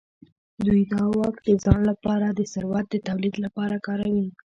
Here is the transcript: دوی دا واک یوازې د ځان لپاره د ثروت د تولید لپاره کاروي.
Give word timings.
دوی 0.65 0.81
دا 0.93 1.03
واک 1.17 1.35
یوازې 1.39 1.57
د 1.59 1.61
ځان 1.63 1.79
لپاره 1.91 2.27
د 2.29 2.39
ثروت 2.53 2.85
د 2.89 2.95
تولید 3.07 3.35
لپاره 3.45 3.75
کاروي. 3.87 4.27